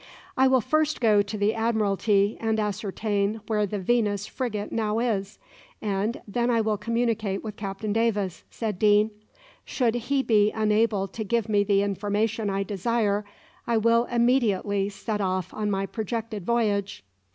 "I 0.35 0.47
will 0.47 0.61
first 0.61 0.99
go 0.99 1.21
to 1.21 1.37
the 1.37 1.53
Admiralty 1.53 2.35
and 2.41 2.59
ascertain 2.59 3.39
where 3.45 3.67
the 3.67 3.77
`Venus' 3.77 4.27
frigate 4.27 4.71
now 4.71 4.97
is, 4.97 5.37
and 5.79 6.19
then 6.27 6.49
I 6.49 6.59
will 6.59 6.75
communicate 6.75 7.43
with 7.43 7.55
Captain 7.55 7.93
Davis," 7.93 8.43
said 8.49 8.79
Deane. 8.79 9.11
"Should 9.63 9.93
he 9.93 10.23
be 10.23 10.49
unable 10.53 11.07
to 11.09 11.23
give 11.23 11.47
me 11.47 11.63
the 11.63 11.83
information 11.83 12.49
I 12.49 12.63
desire, 12.63 13.25
I 13.67 13.77
will 13.77 14.05
immediately 14.05 14.89
set 14.89 15.21
off 15.21 15.53
on 15.53 15.69
my 15.69 15.85
projected 15.85 16.47
voyage." 16.47 17.03